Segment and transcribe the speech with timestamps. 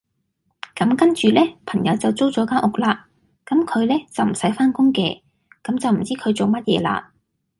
[0.75, 3.05] 咁跟住呢，朋友就租咗間屋啦，
[3.45, 5.21] 咁佢呢，就唔使返工嘅，
[5.63, 7.11] 咁就唔知佢做乜嘢啦